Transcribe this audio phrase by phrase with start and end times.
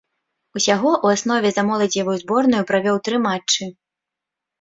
[0.59, 3.69] Усяго ў аснове за моладзевую зборную правёў тры матчы.